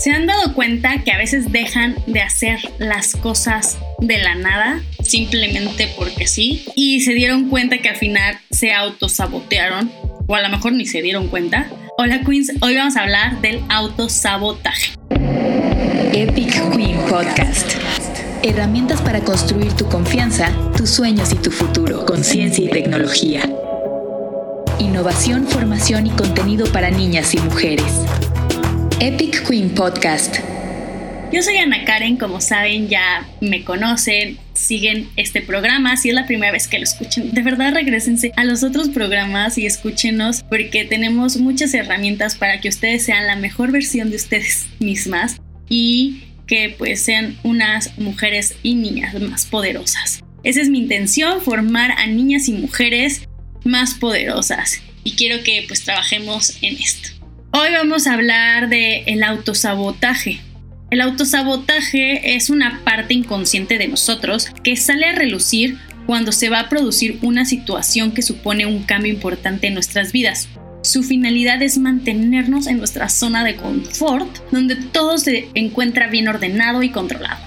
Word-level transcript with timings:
¿Se 0.00 0.12
han 0.12 0.26
dado 0.26 0.54
cuenta 0.54 1.04
que 1.04 1.12
a 1.12 1.18
veces 1.18 1.52
dejan 1.52 1.94
de 2.06 2.22
hacer 2.22 2.58
las 2.78 3.14
cosas 3.16 3.76
de 3.98 4.16
la 4.16 4.34
nada, 4.34 4.80
simplemente 5.04 5.92
porque 5.94 6.26
sí? 6.26 6.64
Y 6.74 7.02
se 7.02 7.12
dieron 7.12 7.50
cuenta 7.50 7.76
que 7.82 7.90
al 7.90 7.96
final 7.96 8.38
se 8.50 8.72
autosabotearon, 8.72 9.92
o 10.26 10.34
a 10.34 10.40
lo 10.40 10.48
mejor 10.48 10.72
ni 10.72 10.86
se 10.86 11.02
dieron 11.02 11.28
cuenta. 11.28 11.70
Hola 11.98 12.22
Queens, 12.22 12.50
hoy 12.62 12.76
vamos 12.76 12.96
a 12.96 13.02
hablar 13.02 13.42
del 13.42 13.60
autosabotaje. 13.68 14.94
Epic 16.14 16.74
Queen 16.74 16.96
Podcast. 17.06 17.72
Herramientas 18.42 19.02
para 19.02 19.20
construir 19.20 19.74
tu 19.74 19.86
confianza, 19.86 20.50
tus 20.78 20.88
sueños 20.88 21.30
y 21.30 21.36
tu 21.36 21.50
futuro 21.50 22.06
con 22.06 22.24
ciencia 22.24 22.64
y 22.64 22.70
tecnología. 22.70 23.42
Innovación, 24.78 25.46
formación 25.46 26.06
y 26.06 26.10
contenido 26.10 26.64
para 26.72 26.90
niñas 26.90 27.34
y 27.34 27.38
mujeres. 27.40 28.00
Epic 29.02 29.48
Queen 29.48 29.70
Podcast. 29.70 30.36
Yo 31.32 31.42
soy 31.42 31.56
Ana 31.56 31.86
Karen, 31.86 32.18
como 32.18 32.42
saben 32.42 32.90
ya 32.90 33.26
me 33.40 33.64
conocen, 33.64 34.36
siguen 34.52 35.08
este 35.16 35.40
programa, 35.40 35.96
si 35.96 36.10
es 36.10 36.14
la 36.14 36.26
primera 36.26 36.52
vez 36.52 36.68
que 36.68 36.76
lo 36.76 36.84
escuchen, 36.84 37.32
de 37.32 37.40
verdad 37.40 37.72
regresense 37.72 38.32
a 38.36 38.44
los 38.44 38.62
otros 38.62 38.90
programas 38.90 39.56
y 39.56 39.64
escúchenos 39.64 40.42
porque 40.42 40.84
tenemos 40.84 41.38
muchas 41.38 41.72
herramientas 41.72 42.34
para 42.34 42.60
que 42.60 42.68
ustedes 42.68 43.02
sean 43.02 43.26
la 43.26 43.36
mejor 43.36 43.72
versión 43.72 44.10
de 44.10 44.16
ustedes 44.16 44.66
mismas 44.80 45.40
y 45.70 46.24
que 46.46 46.74
pues 46.76 47.02
sean 47.02 47.38
unas 47.42 47.96
mujeres 47.98 48.56
y 48.62 48.74
niñas 48.74 49.18
más 49.18 49.46
poderosas. 49.46 50.22
Esa 50.42 50.60
es 50.60 50.68
mi 50.68 50.78
intención, 50.78 51.40
formar 51.40 51.92
a 51.92 52.06
niñas 52.06 52.48
y 52.48 52.52
mujeres 52.52 53.22
más 53.64 53.94
poderosas 53.94 54.82
y 55.04 55.12
quiero 55.12 55.42
que 55.42 55.64
pues 55.66 55.84
trabajemos 55.84 56.58
en 56.60 56.76
esto. 56.76 57.19
Hoy 57.52 57.72
vamos 57.72 58.06
a 58.06 58.14
hablar 58.14 58.68
de 58.68 59.02
el 59.06 59.24
autosabotaje. 59.24 60.40
El 60.92 61.00
autosabotaje 61.00 62.36
es 62.36 62.48
una 62.48 62.80
parte 62.84 63.12
inconsciente 63.12 63.76
de 63.76 63.88
nosotros 63.88 64.46
que 64.62 64.76
sale 64.76 65.06
a 65.06 65.16
relucir 65.16 65.76
cuando 66.06 66.30
se 66.30 66.48
va 66.48 66.60
a 66.60 66.68
producir 66.68 67.18
una 67.22 67.44
situación 67.44 68.12
que 68.12 68.22
supone 68.22 68.66
un 68.66 68.84
cambio 68.84 69.12
importante 69.12 69.66
en 69.66 69.74
nuestras 69.74 70.12
vidas. 70.12 70.48
Su 70.84 71.02
finalidad 71.02 71.60
es 71.60 71.76
mantenernos 71.76 72.68
en 72.68 72.78
nuestra 72.78 73.08
zona 73.08 73.42
de 73.42 73.56
confort, 73.56 74.28
donde 74.52 74.76
todo 74.76 75.18
se 75.18 75.48
encuentra 75.54 76.06
bien 76.06 76.28
ordenado 76.28 76.84
y 76.84 76.90
controlado. 76.90 77.40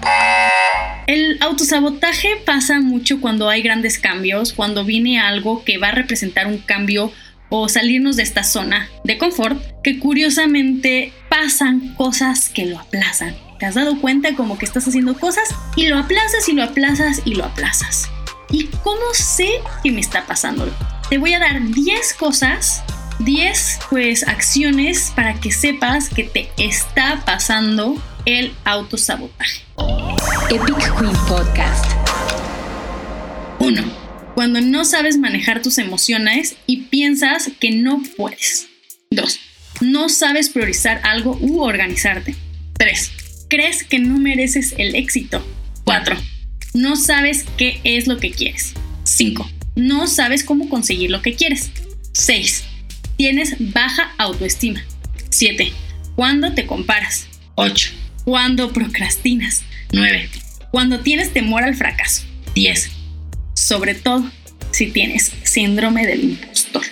El 1.08 1.38
autosabotaje 1.40 2.30
pasa 2.46 2.82
mucho 2.82 3.22
cuando 3.22 3.48
hay 3.48 3.62
grandes 3.62 4.00
cambios, 4.00 4.52
cuando 4.52 4.84
viene 4.84 5.20
algo 5.20 5.64
que 5.64 5.78
va 5.78 5.90
a 5.90 5.92
representar 5.92 6.48
un 6.48 6.58
cambio 6.58 7.14
o 7.56 7.70
salirnos 7.70 8.16
de 8.16 8.24
esta 8.24 8.44
zona 8.44 8.90
de 9.04 9.20
confort, 9.20 9.62
que 9.84 10.00
curiosamente 10.00 11.14
pasan 11.30 11.94
cosas 11.94 12.50
que 12.50 12.66
lo 12.66 12.80
aplazan. 12.80 13.36
¿Te 13.60 13.68
has 13.68 13.76
dado 13.76 14.02
cuenta 14.02 14.34
como 14.34 14.58
que 14.58 14.66
estás 14.66 14.88
haciendo 14.88 15.14
cosas 15.20 15.54
y 15.76 15.86
lo 15.86 16.00
aplazas 16.00 16.50
y 16.50 16.54
lo 16.54 16.64
aplazas 16.64 17.22
y 17.26 17.36
lo 17.36 17.46
aplazas? 17.46 18.10
¿Y 18.50 18.66
cómo 18.84 19.02
sé 19.14 19.50
que 19.84 19.92
me 19.92 20.02
está 20.02 20.26
pasando? 20.26 20.68
Te 21.12 21.20
voy 21.20 21.36
a 21.36 21.40
dar 21.40 21.64
10 21.64 22.16
cosas, 22.16 22.82
10 23.20 23.82
pues 23.88 24.28
acciones 24.28 25.14
para 25.16 25.36
que 25.36 25.52
sepas 25.52 26.10
que 26.10 26.24
te 26.24 26.50
está 26.58 27.22
pasando 27.24 28.02
el 28.26 28.52
autosabotaje. 28.66 29.62
Epic 30.50 30.98
Queen 30.98 31.16
Podcast. 31.28 32.03
1 34.34 34.36
cuando 34.36 34.62
no 34.62 34.86
sabes 34.86 35.18
manejar 35.18 35.62
tus 35.62 35.78
emociones 35.78 36.56
y 36.66 36.84
piensas 36.84 37.52
que 37.60 37.72
no 37.72 38.02
puedes. 38.18 38.68
2. 39.12 39.40
No 39.82 40.10
sabes 40.10 40.50
priorizar 40.50 41.02
algo 41.04 41.38
u 41.40 41.62
organizarte. 41.62 42.36
3. 42.74 43.12
Crees 43.50 43.84
que 43.84 44.00
no 44.00 44.18
mereces 44.18 44.74
el 44.78 44.96
éxito. 44.96 45.46
4. 45.86 46.18
No 46.74 46.96
sabes 46.96 47.46
qué 47.58 47.80
es 47.84 48.08
lo 48.08 48.18
que 48.18 48.32
quieres. 48.32 48.74
5. 49.04 49.50
No 49.76 50.08
sabes 50.08 50.44
cómo 50.44 50.70
conseguir 50.70 51.12
lo 51.12 51.22
que 51.22 51.36
quieres. 51.36 51.72
6. 52.14 52.64
Tienes 53.18 53.56
baja 53.60 54.14
autoestima. 54.18 54.84
7. 55.30 55.72
Cuando 56.16 56.54
te 56.54 56.66
comparas. 56.66 57.28
8. 57.56 57.92
Cuando 58.26 58.74
procrastinas. 58.74 59.64
9. 59.92 60.30
Cuando 60.72 61.02
tienes 61.02 61.34
temor 61.34 61.64
al 61.64 61.76
fracaso. 61.76 62.24
10 62.56 63.03
sobre 63.64 63.96
todo 63.96 64.30
si 64.72 64.88
tienes 64.88 65.32
síndrome 65.44 66.06
del 66.06 66.24
impostor. 66.24 66.84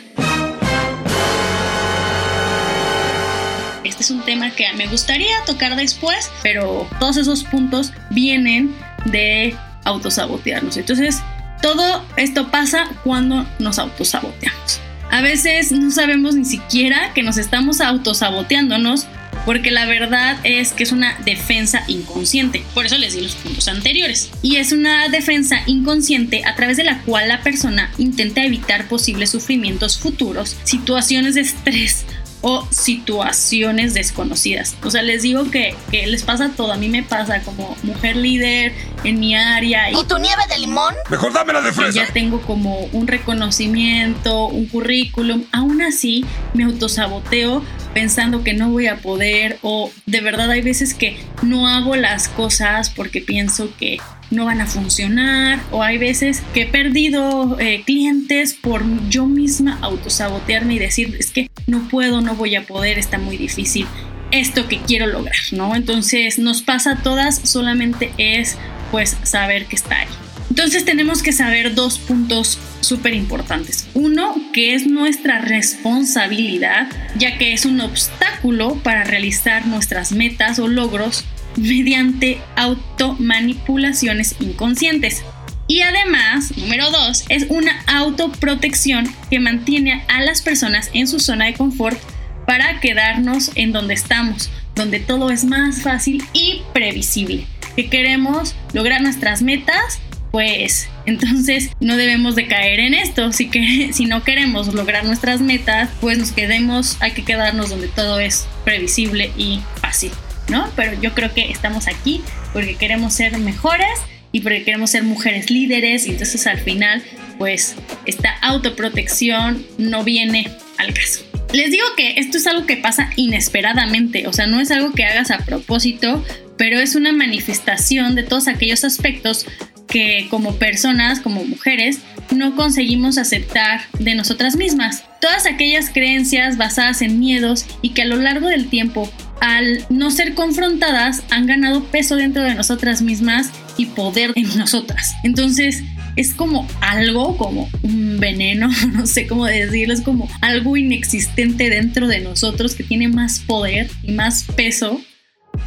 Este 3.84 4.04
es 4.04 4.12
un 4.12 4.24
tema 4.24 4.52
que 4.52 4.72
me 4.74 4.88
gustaría 4.88 5.36
tocar 5.46 5.76
después, 5.76 6.32
pero 6.42 6.88
todos 7.00 7.18
esos 7.18 7.44
puntos 7.44 7.92
vienen 8.12 8.74
de 9.06 9.56
autosabotearnos. 9.84 10.78
Entonces, 10.78 11.22
todo 11.62 12.06
esto 12.16 12.50
pasa 12.50 12.90
cuando 13.04 13.46
nos 13.60 13.78
autosaboteamos. 13.78 14.80
A 15.12 15.22
veces 15.22 15.74
no 15.74 15.92
sabemos 15.92 16.36
ni 16.36 16.46
siquiera 16.46 17.14
que 17.14 17.22
nos 17.22 17.38
estamos 17.38 17.82
autosaboteándonos 17.82 19.08
porque 19.46 19.72
la 19.72 19.86
verdad 19.86 20.38
es 20.44 20.74
que 20.74 20.84
es 20.84 20.92
una 20.92 21.18
defensa 21.26 21.84
inconsciente. 21.88 22.64
Por 22.74 22.86
eso 22.86 22.98
les 22.98 23.14
di 23.14 23.22
los 23.22 23.36
puntos 23.36 23.68
anteriores. 23.68 24.32
Y 24.42 24.58
es 24.58 24.72
una 24.72 25.10
defensa 25.10 25.62
inconsciente 25.66 26.44
a 26.46 26.56
través 26.56 26.78
de 26.78 26.84
la 26.84 27.02
cual 27.02 27.28
la 27.28 27.42
persona 27.42 27.92
intenta 27.98 28.44
evitar 28.44 28.88
posibles 28.88 29.30
sufrimientos 29.30 29.98
futuros, 30.00 30.58
situaciones 30.64 31.36
de 31.36 31.42
estrés 31.42 32.06
o 32.42 32.68
situaciones 32.72 33.94
desconocidas. 33.94 34.76
O 34.84 34.90
sea, 34.90 35.04
les 35.04 35.22
digo 35.22 35.50
que, 35.52 35.76
les 35.92 36.24
pasa 36.24 36.52
todo. 36.56 36.74
A 36.74 36.78
mí 36.78 36.90
me 36.90 37.04
pasa 37.04 37.42
como 37.42 37.76
mujer 37.84 38.16
líder 38.16 38.74
en 39.04 39.20
mi 39.20 39.36
área. 39.36 39.92
¿Y, 39.92 40.04
tu 40.06 40.18
nieve 40.18 40.42
de 40.50 40.60
limón? 40.60 40.94
Mejor 41.10 41.34
dámela 41.34 41.62
de 41.62 41.72
fresa. 41.72 41.92
Ya 41.92 42.08
tengo 42.12 42.42
como 42.42 42.80
un 42.92 43.08
reconocimiento, 43.08 44.48
un 44.48 44.66
currículum. 44.66 45.44
Aún 45.52 45.82
así, 45.82 46.26
me 46.54 46.64
autosaboteo 46.64 47.64
pensando 47.94 48.44
que 48.44 48.54
no 48.54 48.70
voy 48.70 48.88
a 48.88 48.98
poder 48.98 49.58
o 49.62 49.92
de 50.06 50.22
verdad 50.22 50.52
hay 50.52 50.62
veces 50.62 50.94
que 50.94 51.18
no 51.42 51.68
hago 51.68 51.96
las 51.96 52.28
cosas 52.28 52.90
porque 52.90 53.22
pienso 53.22 53.76
que 53.78 53.98
no 54.30 54.46
van 54.46 54.62
a 54.62 54.66
funcionar 54.66 55.60
o 55.72 55.84
hay 55.84 55.98
veces 55.98 56.42
que 56.54 56.62
he 56.62 56.66
perdido 56.66 57.60
eh, 57.60 57.84
clientes 57.86 58.54
por 58.54 58.84
yo 59.10 59.26
misma 59.26 59.78
autosabotearme 59.82 60.76
y 60.76 60.80
decir 60.80 61.16
es 61.20 61.32
que 61.32 61.50
no 61.68 61.88
puedo, 61.90 62.22
no 62.22 62.36
voy 62.36 62.56
a 62.56 62.64
poder, 62.66 62.98
está 62.98 63.18
muy 63.18 63.38
difícil 63.38 63.86
esto 64.32 64.68
que 64.70 64.80
quiero 64.80 65.08
lograr, 65.08 65.36
¿no? 65.52 65.76
Entonces 65.76 66.40
nos 66.40 66.62
pasa 66.62 66.94
a 66.94 67.04
todas, 67.04 67.36
solamente 67.44 68.14
es 68.18 68.58
pues 68.92 69.18
saber 69.24 69.66
que 69.66 69.76
está 69.76 70.00
ahí. 70.00 70.08
Entonces 70.52 70.84
tenemos 70.84 71.24
que 71.24 71.32
saber 71.32 71.76
dos 71.76 71.98
puntos 71.98 72.60
súper 72.82 73.14
importantes. 73.14 73.88
Uno, 73.94 74.36
que 74.52 74.76
es 74.76 74.86
nuestra 74.86 75.40
responsabilidad, 75.40 76.90
ya 77.16 77.38
que 77.38 77.54
es 77.54 77.66
un 77.66 77.80
obstáculo 77.80 78.76
para 78.84 79.06
realizar 79.06 79.66
nuestras 79.66 80.12
metas 80.12 80.60
o 80.60 80.68
logros 80.68 81.24
mediante 81.56 82.42
automanipulaciones 82.58 84.36
inconscientes. 84.42 85.24
Y 85.70 85.84
además, 85.84 86.52
número 86.58 86.92
dos, 86.92 87.24
es 87.30 87.46
una 87.48 87.82
autoprotección 87.88 89.10
que 89.30 89.40
mantiene 89.40 90.04
a 90.10 90.20
las 90.20 90.42
personas 90.42 90.90
en 90.92 91.08
su 91.08 91.22
zona 91.22 91.46
de 91.46 91.54
confort 91.54 91.98
para 92.46 92.82
quedarnos 92.82 93.52
en 93.56 93.72
donde 93.72 93.94
estamos, 93.94 94.50
donde 94.76 95.00
todo 95.00 95.32
es 95.32 95.46
más 95.46 95.82
fácil 95.82 96.22
y 96.34 96.64
previsible. 96.74 97.46
Que 97.78 97.90
queremos 97.90 98.54
lograr 98.74 99.02
nuestras 99.02 99.42
metas 99.42 100.02
pues 100.32 100.90
entonces 101.06 101.70
no 101.80 101.98
debemos 101.98 102.36
de 102.36 102.48
caer 102.48 102.80
en 102.80 102.94
esto. 102.94 103.32
Si, 103.32 103.50
que, 103.50 103.90
si 103.94 104.06
no 104.06 104.24
queremos 104.24 104.74
lograr 104.74 105.06
nuestras 105.06 105.42
metas, 105.42 105.90
pues 106.00 106.18
nos 106.18 106.32
quedemos, 106.32 106.98
hay 107.02 107.12
que 107.12 107.24
quedarnos 107.24 107.70
donde 107.70 107.88
todo 107.88 108.20
es 108.20 108.48
previsible 108.64 109.32
y 109.38 109.62
fácil, 109.82 110.12
¿no? 110.50 110.70
Pero 110.76 111.00
yo 111.02 111.14
creo 111.14 111.34
que 111.34 111.52
estamos 111.52 111.88
aquí 111.88 112.22
porque 112.54 112.76
queremos 112.76 113.14
ser 113.14 113.38
mejores 113.38 114.00
y 114.32 114.42
porque 114.42 114.64
queremos 114.64 114.92
ser 114.92 115.04
mujeres 115.04 115.50
líderes 115.50 116.08
y 116.08 116.12
entonces 116.12 116.48
al 116.48 116.60
final, 116.60 117.04
pues 117.38 117.76
esta 118.06 118.32
autoprotección 118.42 119.66
no 119.78 120.04
viene 120.04 120.50
al 120.78 120.94
caso. 120.94 121.26
Les 121.54 121.70
digo 121.70 121.84
que 121.98 122.14
esto 122.18 122.38
es 122.38 122.48
algo 122.48 122.66
que 122.66 122.78
pasa 122.78 123.10
inesperadamente, 123.18 124.26
o 124.28 124.32
sea, 124.32 124.48
no 124.48 124.62
es 124.62 124.72
algo 124.72 124.94
que 124.94 125.04
hagas 125.04 125.32
a 125.32 125.40
propósito, 125.40 126.24
pero 126.58 126.80
es 126.80 126.96
una 126.96 127.12
manifestación 127.12 128.16
de 128.16 128.24
todos 128.24 128.48
aquellos 128.48 128.86
aspectos 128.86 129.46
que 129.92 130.28
como 130.30 130.56
personas, 130.56 131.20
como 131.20 131.44
mujeres, 131.44 132.00
no 132.32 132.56
conseguimos 132.56 133.18
aceptar 133.18 133.82
de 134.00 134.16
nosotras 134.16 134.56
mismas. 134.56 135.04
Todas 135.20 135.46
aquellas 135.46 135.90
creencias 135.90 136.58
basadas 136.58 137.02
en 137.02 137.20
miedos 137.20 137.66
y 137.82 137.90
que 137.90 138.04
a 138.04 138.06
lo 138.06 138.16
largo 138.16 138.48
del 138.48 138.68
tiempo, 138.70 139.12
al 139.42 139.86
no 139.90 140.10
ser 140.10 140.34
confrontadas, 140.34 141.24
han 141.30 141.46
ganado 141.46 141.84
peso 141.84 142.16
dentro 142.16 142.42
de 142.42 142.56
nosotras 142.56 143.02
mismas 143.02 143.52
y 143.78 143.88
poder 143.88 144.32
en 144.36 144.58
nosotras. 144.58 145.14
Entonces, 145.24 145.84
es 146.16 146.34
como 146.34 146.68
algo, 146.80 147.38
como 147.38 147.70
un 147.84 148.18
veneno, 148.20 148.70
no 148.94 149.06
sé 149.06 149.28
cómo 149.28 149.46
decirlo, 149.46 149.94
es 149.94 150.02
como 150.02 150.30
algo 150.42 150.78
inexistente 150.78 151.70
dentro 151.70 152.08
de 152.08 152.20
nosotros 152.20 152.76
que 152.76 152.84
tiene 152.84 153.10
más 153.10 153.40
poder 153.40 153.90
y 154.04 154.14
más 154.14 154.46
peso 154.56 155.02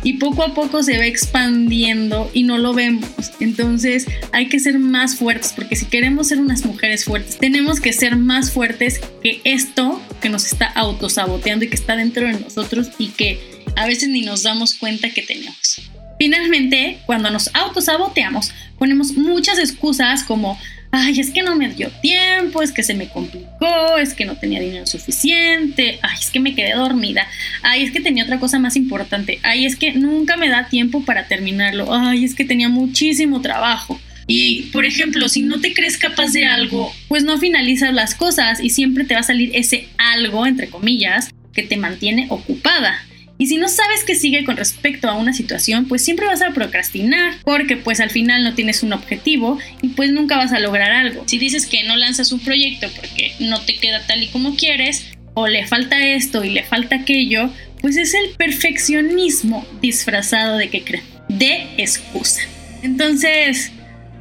y 0.02 0.14
poco 0.14 0.42
a 0.42 0.54
poco 0.54 0.82
se 0.82 0.98
va 0.98 1.06
expandiendo 1.06 2.30
y 2.32 2.42
no 2.42 2.58
lo 2.58 2.74
vemos. 2.74 3.08
Entonces 3.40 4.06
hay 4.32 4.48
que 4.48 4.58
ser 4.58 4.78
más 4.78 5.16
fuertes 5.16 5.52
porque 5.54 5.76
si 5.76 5.86
queremos 5.86 6.28
ser 6.28 6.40
unas 6.40 6.64
mujeres 6.64 7.04
fuertes, 7.04 7.38
tenemos 7.38 7.80
que 7.80 7.92
ser 7.92 8.16
más 8.16 8.50
fuertes 8.52 9.00
que 9.22 9.40
esto 9.44 10.00
que 10.20 10.28
nos 10.28 10.46
está 10.46 10.66
autosaboteando 10.66 11.64
y 11.64 11.68
que 11.68 11.76
está 11.76 11.96
dentro 11.96 12.26
de 12.26 12.40
nosotros 12.40 12.90
y 12.98 13.08
que 13.08 13.40
a 13.76 13.86
veces 13.86 14.08
ni 14.08 14.22
nos 14.22 14.42
damos 14.42 14.74
cuenta 14.74 15.10
que 15.10 15.22
tenemos. 15.22 15.80
Finalmente, 16.18 16.98
cuando 17.06 17.30
nos 17.30 17.54
autosaboteamos, 17.54 18.52
ponemos 18.78 19.12
muchas 19.12 19.58
excusas 19.58 20.22
como, 20.24 20.58
ay, 20.90 21.18
es 21.18 21.30
que 21.30 21.42
no 21.42 21.56
me 21.56 21.68
dio 21.68 21.90
tiempo, 22.02 22.62
es 22.62 22.70
que 22.70 22.82
se 22.84 22.94
me 22.94 23.08
complicó, 23.08 23.98
es 23.98 24.14
que 24.14 24.24
no 24.24 24.36
tenía 24.36 24.60
dinero 24.60 24.86
suficiente, 24.86 25.98
ay, 26.02 26.16
es 26.20 26.30
que 26.30 26.40
me 26.40 26.54
quedé 26.54 26.74
dormida, 26.74 27.26
ay, 27.62 27.82
es 27.82 27.90
que 27.90 28.00
tenía 28.00 28.24
otra 28.24 28.38
cosa 28.38 28.58
más 28.58 28.76
importante, 28.76 29.40
ay, 29.42 29.66
es 29.66 29.76
que 29.76 29.92
nunca 29.92 30.36
me 30.36 30.48
da 30.48 30.68
tiempo 30.68 31.04
para 31.04 31.26
terminarlo, 31.26 31.92
ay, 31.92 32.24
es 32.24 32.34
que 32.34 32.44
tenía 32.44 32.68
muchísimo 32.68 33.40
trabajo. 33.40 34.00
Y, 34.26 34.70
por 34.72 34.86
ejemplo, 34.86 35.28
si 35.28 35.42
no 35.42 35.60
te 35.60 35.74
crees 35.74 35.98
capaz 35.98 36.32
de 36.32 36.46
algo, 36.46 36.92
pues 37.08 37.24
no 37.24 37.38
finalizas 37.38 37.92
las 37.92 38.14
cosas 38.14 38.60
y 38.60 38.70
siempre 38.70 39.04
te 39.04 39.14
va 39.14 39.20
a 39.20 39.24
salir 39.24 39.50
ese 39.52 39.88
algo, 39.98 40.46
entre 40.46 40.70
comillas, 40.70 41.30
que 41.52 41.62
te 41.62 41.76
mantiene 41.76 42.26
ocupada. 42.30 43.04
Y 43.36 43.46
si 43.46 43.56
no 43.56 43.68
sabes 43.68 44.04
qué 44.04 44.14
sigue 44.14 44.44
con 44.44 44.56
respecto 44.56 45.08
a 45.08 45.16
una 45.16 45.32
situación, 45.32 45.86
pues 45.86 46.04
siempre 46.04 46.26
vas 46.26 46.42
a 46.42 46.50
procrastinar, 46.50 47.34
porque 47.44 47.76
pues 47.76 48.00
al 48.00 48.10
final 48.10 48.44
no 48.44 48.54
tienes 48.54 48.82
un 48.82 48.92
objetivo 48.92 49.58
y 49.82 49.88
pues 49.88 50.12
nunca 50.12 50.36
vas 50.36 50.52
a 50.52 50.60
lograr 50.60 50.92
algo. 50.92 51.24
Si 51.26 51.38
dices 51.38 51.66
que 51.66 51.82
no 51.84 51.96
lanzas 51.96 52.30
un 52.32 52.40
proyecto 52.40 52.88
porque 52.96 53.32
no 53.40 53.60
te 53.60 53.76
queda 53.76 54.06
tal 54.06 54.22
y 54.22 54.28
como 54.28 54.54
quieres, 54.56 55.06
o 55.34 55.48
le 55.48 55.66
falta 55.66 55.98
esto 56.06 56.44
y 56.44 56.50
le 56.50 56.62
falta 56.62 56.96
aquello, 56.96 57.50
pues 57.80 57.96
es 57.96 58.14
el 58.14 58.30
perfeccionismo 58.36 59.66
disfrazado 59.82 60.56
de 60.56 60.70
que 60.70 61.02
de 61.28 61.66
excusa. 61.76 62.42
Entonces, 62.82 63.72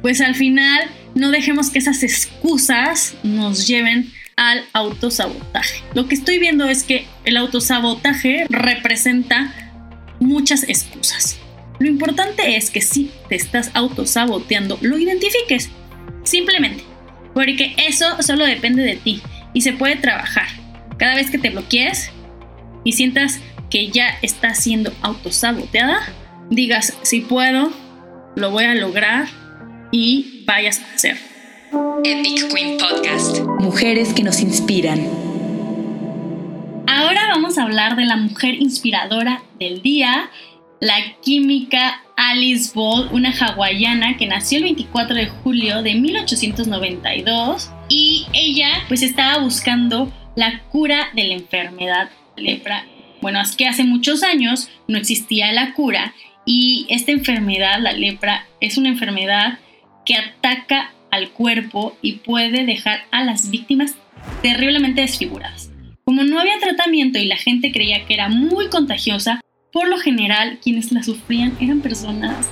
pues 0.02 0.20
al 0.20 0.34
final 0.34 0.90
no 1.14 1.30
dejemos 1.30 1.70
que 1.70 1.78
esas 1.78 2.02
excusas 2.02 3.14
nos 3.22 3.66
lleven 3.66 4.12
al 4.36 4.64
autosabotaje. 4.72 5.82
Lo 5.94 6.06
que 6.08 6.14
estoy 6.14 6.38
viendo 6.38 6.66
es 6.66 6.84
que 6.84 7.06
el 7.24 7.36
autosabotaje 7.36 8.46
representa 8.48 9.54
muchas 10.20 10.64
excusas. 10.64 11.38
Lo 11.78 11.88
importante 11.88 12.56
es 12.56 12.70
que 12.70 12.80
si 12.80 13.10
te 13.28 13.34
estás 13.36 13.70
autosaboteando, 13.74 14.78
lo 14.80 14.98
identifiques. 14.98 15.70
Simplemente. 16.22 16.84
Porque 17.34 17.74
eso 17.76 18.22
solo 18.22 18.44
depende 18.44 18.82
de 18.82 18.96
ti 18.96 19.20
y 19.52 19.62
se 19.62 19.72
puede 19.72 19.96
trabajar. 19.96 20.46
Cada 20.98 21.16
vez 21.16 21.30
que 21.30 21.38
te 21.38 21.50
bloquees 21.50 22.10
y 22.84 22.92
sientas 22.92 23.40
que 23.70 23.88
ya 23.88 24.18
estás 24.22 24.62
siendo 24.62 24.92
autosaboteada, 25.02 26.00
digas, 26.50 26.96
si 27.02 27.20
puedo, 27.20 27.72
lo 28.36 28.50
voy 28.50 28.64
a 28.64 28.74
lograr 28.74 29.26
y 29.90 30.44
vayas 30.46 30.80
a 30.80 30.94
hacerlo. 30.94 31.22
Epic 32.04 32.52
Queen 32.52 32.78
Podcast. 32.78 33.53
Mujeres 33.74 34.14
que 34.14 34.22
nos 34.22 34.40
inspiran. 34.40 35.00
Ahora 36.86 37.26
vamos 37.26 37.58
a 37.58 37.64
hablar 37.64 37.96
de 37.96 38.04
la 38.04 38.16
mujer 38.16 38.54
inspiradora 38.54 39.42
del 39.58 39.82
día, 39.82 40.30
la 40.80 40.94
química 41.20 42.00
Alice 42.16 42.70
Ball, 42.72 43.08
una 43.10 43.32
hawaiana 43.32 44.16
que 44.16 44.28
nació 44.28 44.58
el 44.58 44.64
24 44.64 45.16
de 45.16 45.26
julio 45.26 45.82
de 45.82 45.96
1892 45.96 47.72
y 47.88 48.26
ella 48.32 48.68
pues 48.86 49.02
estaba 49.02 49.38
buscando 49.38 50.12
la 50.36 50.60
cura 50.68 51.08
de 51.12 51.24
la 51.24 51.34
enfermedad 51.34 52.10
lepra. 52.36 52.86
Bueno, 53.20 53.40
es 53.40 53.56
que 53.56 53.66
hace 53.66 53.82
muchos 53.82 54.22
años 54.22 54.68
no 54.86 54.98
existía 54.98 55.50
la 55.52 55.72
cura 55.72 56.14
y 56.46 56.86
esta 56.90 57.10
enfermedad, 57.10 57.80
la 57.80 57.90
lepra, 57.90 58.46
es 58.60 58.78
una 58.78 58.90
enfermedad 58.90 59.58
que 60.06 60.14
ataca 60.14 60.93
al 61.14 61.30
cuerpo 61.30 61.96
y 62.02 62.14
puede 62.14 62.66
dejar 62.66 63.00
a 63.10 63.24
las 63.24 63.50
víctimas 63.50 63.94
terriblemente 64.42 65.02
desfiguradas. 65.02 65.70
Como 66.04 66.24
no 66.24 66.38
había 66.38 66.58
tratamiento 66.60 67.18
y 67.18 67.26
la 67.26 67.36
gente 67.36 67.72
creía 67.72 68.04
que 68.04 68.14
era 68.14 68.28
muy 68.28 68.68
contagiosa, 68.68 69.40
por 69.72 69.88
lo 69.88 69.96
general 69.98 70.58
quienes 70.62 70.92
la 70.92 71.02
sufrían 71.02 71.56
eran 71.60 71.80
personas 71.80 72.50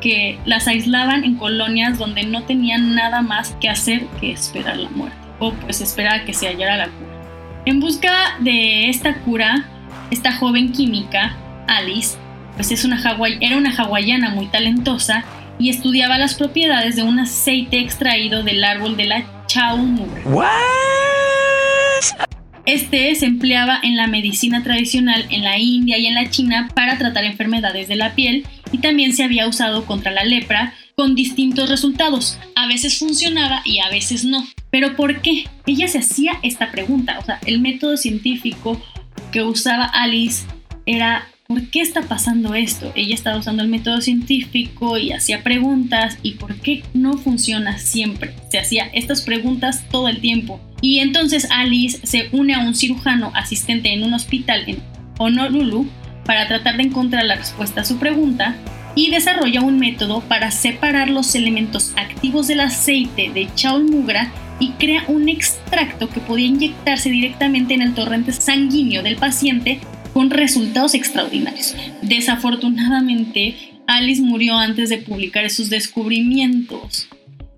que 0.00 0.38
las 0.44 0.66
aislaban 0.66 1.24
en 1.24 1.36
colonias 1.36 1.98
donde 1.98 2.24
no 2.24 2.44
tenían 2.44 2.94
nada 2.94 3.22
más 3.22 3.56
que 3.60 3.68
hacer 3.68 4.06
que 4.20 4.32
esperar 4.32 4.76
la 4.76 4.90
muerte 4.90 5.16
o 5.38 5.52
pues 5.52 5.80
esperar 5.80 6.20
a 6.20 6.24
que 6.24 6.34
se 6.34 6.48
hallara 6.48 6.76
la 6.76 6.88
cura. 6.88 7.62
En 7.66 7.80
busca 7.80 8.36
de 8.40 8.88
esta 8.88 9.14
cura, 9.20 9.66
esta 10.10 10.32
joven 10.32 10.72
química, 10.72 11.36
Alice, 11.66 12.16
pues 12.56 12.72
es 12.72 12.84
una 12.84 13.00
era 13.40 13.56
una 13.56 13.74
hawaiana 13.74 14.30
muy 14.30 14.46
talentosa 14.46 15.24
y 15.60 15.68
estudiaba 15.68 16.18
las 16.18 16.34
propiedades 16.34 16.96
de 16.96 17.02
un 17.02 17.20
aceite 17.20 17.78
extraído 17.78 18.42
del 18.42 18.64
árbol 18.64 18.96
de 18.96 19.04
la 19.04 19.46
chaumura. 19.46 20.22
Este 22.66 23.14
se 23.14 23.26
empleaba 23.26 23.78
en 23.82 23.96
la 23.96 24.06
medicina 24.06 24.62
tradicional 24.62 25.26
en 25.30 25.44
la 25.44 25.58
India 25.58 25.98
y 25.98 26.06
en 26.06 26.14
la 26.14 26.30
China 26.30 26.68
para 26.74 26.98
tratar 26.98 27.24
enfermedades 27.24 27.88
de 27.88 27.96
la 27.96 28.14
piel 28.14 28.46
y 28.72 28.78
también 28.78 29.12
se 29.14 29.24
había 29.24 29.48
usado 29.48 29.84
contra 29.84 30.12
la 30.12 30.24
lepra 30.24 30.74
con 30.94 31.14
distintos 31.14 31.68
resultados. 31.68 32.38
A 32.56 32.66
veces 32.66 32.98
funcionaba 32.98 33.62
y 33.64 33.80
a 33.80 33.90
veces 33.90 34.24
no. 34.24 34.46
¿Pero 34.70 34.96
por 34.96 35.20
qué? 35.20 35.44
Ella 35.66 35.88
se 35.88 35.98
hacía 35.98 36.32
esta 36.42 36.70
pregunta. 36.70 37.18
O 37.18 37.24
sea, 37.24 37.38
el 37.46 37.60
método 37.60 37.96
científico 37.96 38.80
que 39.32 39.42
usaba 39.42 39.84
Alice 39.84 40.44
era 40.86 41.26
¿por 41.50 41.66
qué 41.66 41.80
está 41.80 42.02
pasando 42.02 42.54
esto? 42.54 42.92
Ella 42.94 43.12
estaba 43.12 43.36
usando 43.36 43.64
el 43.64 43.68
método 43.68 44.00
científico 44.00 44.98
y 44.98 45.10
hacía 45.10 45.42
preguntas 45.42 46.16
y 46.22 46.34
¿por 46.34 46.54
qué 46.54 46.84
no 46.94 47.18
funciona 47.18 47.76
siempre? 47.76 48.34
Se 48.52 48.60
hacía 48.60 48.88
estas 48.92 49.22
preguntas 49.22 49.82
todo 49.90 50.06
el 50.06 50.20
tiempo. 50.20 50.60
Y 50.80 51.00
entonces 51.00 51.48
Alice 51.50 52.06
se 52.06 52.28
une 52.30 52.54
a 52.54 52.60
un 52.60 52.76
cirujano 52.76 53.32
asistente 53.34 53.92
en 53.92 54.04
un 54.04 54.14
hospital 54.14 54.62
en 54.68 54.78
Honolulu 55.18 55.88
para 56.24 56.46
tratar 56.46 56.76
de 56.76 56.84
encontrar 56.84 57.24
la 57.24 57.34
respuesta 57.34 57.80
a 57.80 57.84
su 57.84 57.98
pregunta 57.98 58.54
y 58.94 59.10
desarrolla 59.10 59.60
un 59.60 59.80
método 59.80 60.20
para 60.20 60.52
separar 60.52 61.10
los 61.10 61.34
elementos 61.34 61.92
activos 61.96 62.46
del 62.46 62.60
aceite 62.60 63.28
de 63.34 63.48
chaulmugra 63.56 64.30
y 64.60 64.70
crea 64.78 65.02
un 65.08 65.28
extracto 65.28 66.08
que 66.10 66.20
podía 66.20 66.46
inyectarse 66.46 67.10
directamente 67.10 67.74
en 67.74 67.82
el 67.82 67.94
torrente 67.94 68.30
sanguíneo 68.30 69.02
del 69.02 69.16
paciente 69.16 69.80
con 70.12 70.30
resultados 70.30 70.94
extraordinarios. 70.94 71.74
Desafortunadamente, 72.02 73.56
Alice 73.86 74.22
murió 74.22 74.56
antes 74.56 74.88
de 74.88 74.98
publicar 74.98 75.48
sus 75.50 75.70
descubrimientos. 75.70 77.08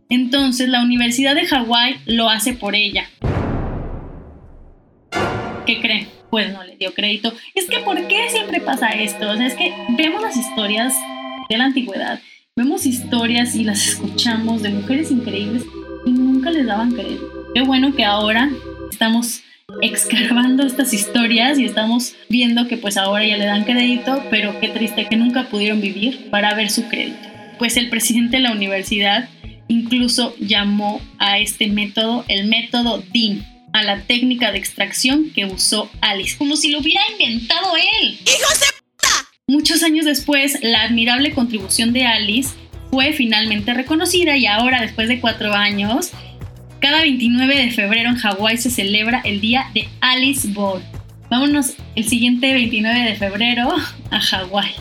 Entonces, 0.08 0.68
la 0.68 0.82
Universidad 0.82 1.34
de 1.34 1.46
Hawái 1.46 1.96
lo 2.06 2.28
hace 2.28 2.52
por 2.52 2.74
ella. 2.74 3.08
¿Qué 5.66 5.80
creen? 5.80 6.08
Pues 6.30 6.52
no 6.52 6.64
le 6.64 6.76
dio 6.76 6.92
crédito. 6.94 7.32
Es 7.54 7.66
que, 7.66 7.78
¿por 7.78 8.06
qué 8.08 8.28
siempre 8.30 8.60
pasa 8.60 8.88
esto? 8.90 9.30
O 9.30 9.36
sea, 9.36 9.46
es 9.46 9.54
que 9.54 9.72
vemos 9.96 10.22
las 10.22 10.36
historias 10.36 10.94
de 11.48 11.58
la 11.58 11.64
antigüedad, 11.64 12.20
vemos 12.56 12.86
historias 12.86 13.54
y 13.54 13.64
las 13.64 13.86
escuchamos 13.86 14.62
de 14.62 14.70
mujeres 14.70 15.10
increíbles 15.10 15.64
y 16.06 16.12
nunca 16.12 16.50
les 16.50 16.66
daban 16.66 16.92
crédito. 16.92 17.50
Qué 17.54 17.62
bueno 17.62 17.94
que 17.94 18.04
ahora 18.04 18.50
estamos 18.90 19.42
excavando 19.80 20.66
estas 20.66 20.92
historias 20.92 21.58
y 21.58 21.64
estamos 21.64 22.14
viendo 22.28 22.68
que 22.68 22.76
pues 22.76 22.96
ahora 22.96 23.26
ya 23.26 23.36
le 23.36 23.46
dan 23.46 23.64
crédito, 23.64 24.22
pero 24.30 24.58
qué 24.60 24.68
triste 24.68 25.06
que 25.06 25.16
nunca 25.16 25.48
pudieron 25.48 25.80
vivir 25.80 26.28
para 26.30 26.54
ver 26.54 26.70
su 26.70 26.88
crédito. 26.88 27.28
Pues 27.58 27.76
el 27.76 27.88
presidente 27.88 28.36
de 28.36 28.42
la 28.42 28.52
universidad 28.52 29.28
incluso 29.68 30.34
llamó 30.38 31.00
a 31.18 31.38
este 31.38 31.68
método 31.68 32.24
el 32.28 32.46
método 32.46 33.02
DIN, 33.12 33.44
a 33.72 33.82
la 33.82 34.02
técnica 34.02 34.52
de 34.52 34.58
extracción 34.58 35.30
que 35.30 35.46
usó 35.46 35.90
Alice, 36.00 36.36
como 36.36 36.56
si 36.56 36.70
lo 36.70 36.80
hubiera 36.80 37.02
inventado 37.12 37.74
él. 37.76 38.18
¡Hijo 38.20 38.52
de 38.60 38.66
puta! 38.78 39.28
Muchos 39.46 39.82
años 39.82 40.04
después, 40.04 40.58
la 40.62 40.82
admirable 40.82 41.32
contribución 41.32 41.92
de 41.92 42.04
Alice 42.04 42.50
fue 42.90 43.12
finalmente 43.12 43.72
reconocida 43.72 44.36
y 44.36 44.46
ahora, 44.46 44.82
después 44.82 45.08
de 45.08 45.20
cuatro 45.20 45.54
años, 45.54 46.10
cada 46.82 47.02
29 47.02 47.56
de 47.56 47.70
febrero 47.70 48.10
en 48.10 48.16
Hawái 48.16 48.58
se 48.58 48.68
celebra 48.68 49.20
el 49.24 49.40
día 49.40 49.70
de 49.72 49.88
Alice 50.00 50.48
Ball. 50.48 50.82
Vámonos 51.30 51.74
el 51.94 52.04
siguiente 52.08 52.52
29 52.52 53.04
de 53.04 53.14
febrero 53.14 53.72
a 54.10 54.20
Hawái, 54.20 54.72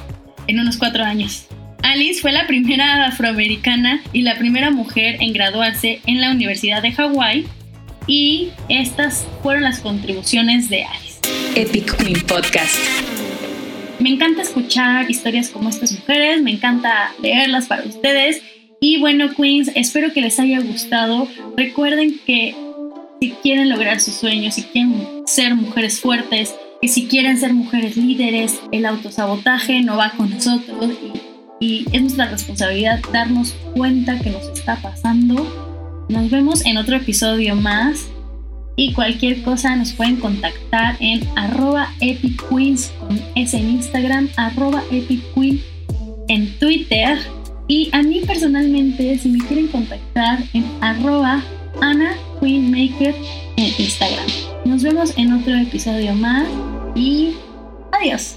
en 0.48 0.60
unos 0.60 0.78
cuatro 0.78 1.04
años. 1.04 1.46
Alice 1.84 2.20
fue 2.20 2.32
la 2.32 2.48
primera 2.48 3.06
afroamericana 3.06 4.02
y 4.14 4.24
la 4.24 4.36
primera 4.40 4.72
mujer 4.72 5.18
en 5.20 5.32
graduarse 5.32 6.02
en 6.08 6.22
la 6.22 6.32
Universidad 6.32 6.82
de 6.82 6.92
Hawái 6.92 7.46
y 8.08 8.50
estas 8.68 9.28
fueron 9.44 9.62
las 9.62 9.80
contribuciones 9.80 10.70
de 10.70 10.84
Alice. 10.86 11.20
Epic 11.56 11.98
Queen 11.98 12.20
Podcast. 12.22 12.80
Me 14.00 14.10
encanta 14.10 14.42
escuchar 14.42 15.12
historias 15.12 15.50
como 15.50 15.70
estas 15.70 15.92
mujeres, 15.92 16.42
me 16.42 16.50
encanta 16.50 17.12
leerlas 17.22 17.68
para 17.68 17.84
ustedes 17.84 18.42
y 18.84 19.00
bueno, 19.00 19.30
Queens, 19.36 19.72
espero 19.76 20.12
que 20.12 20.22
les 20.22 20.40
haya 20.40 20.60
gustado. 20.60 21.28
Recuerden 21.56 22.20
que 22.26 22.56
si 23.22 23.30
quieren 23.44 23.70
lograr 23.70 24.00
sus 24.00 24.16
sueños, 24.16 24.56
si 24.56 24.64
quieren 24.64 25.06
ser 25.28 25.54
mujeres 25.54 26.00
fuertes, 26.00 26.56
que 26.82 26.88
si 26.88 27.06
quieren 27.06 27.38
ser 27.38 27.54
mujeres 27.54 27.96
líderes, 27.96 28.60
el 28.72 28.88
autosabotaje 28.88 29.82
no 29.82 29.98
va 29.98 30.14
con 30.18 30.32
nosotros 30.32 30.92
y, 31.60 31.66
y 31.66 31.86
es 31.92 32.02
nuestra 32.02 32.26
responsabilidad 32.26 33.00
darnos 33.14 33.54
cuenta 33.76 34.20
que 34.20 34.32
nos 34.32 34.48
está 34.50 34.82
pasando. 34.82 36.08
Nos 36.10 36.32
vemos 36.32 36.66
en 36.66 36.78
otro 36.78 36.96
episodio 36.96 37.56
más 37.56 38.08
y 38.76 38.94
cualquier 38.94 39.44
cosa 39.44 39.76
nos 39.76 39.94
pueden 39.94 40.16
contactar 40.16 40.98
en 41.00 41.22
arroba 41.36 41.94
epicqueens 42.00 42.92
con 43.00 43.22
S 43.36 43.56
en 43.56 43.70
Instagram, 43.70 44.30
arroba 44.38 44.82
epicqueen 44.90 45.62
en 46.30 46.58
Twitter 46.58 47.20
y 47.72 47.90
a 47.94 48.04
mí 48.04 48.20
personalmente 48.28 49.18
si 49.18 49.30
me 49.30 49.40
quieren 49.48 49.68
contactar 49.68 50.44
en 50.52 50.66
arroba 50.82 51.42
Ana 51.80 52.18
Queenmaker 52.42 53.16
en 53.56 53.74
Instagram. 53.78 54.26
Nos 54.66 54.84
vemos 54.84 55.14
en 55.16 55.32
otro 55.32 55.56
episodio 55.56 56.14
más 56.14 56.50
y 56.96 57.32
adiós. 57.94 58.36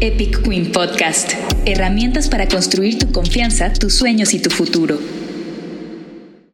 Epic 0.00 0.42
Queen 0.42 0.72
Podcast. 0.72 1.34
Herramientas 1.66 2.28
para 2.28 2.48
construir 2.48 2.98
tu 2.98 3.12
confianza, 3.12 3.72
tus 3.72 3.94
sueños 3.94 4.34
y 4.34 4.40
tu 4.40 4.50
futuro. 4.50 4.98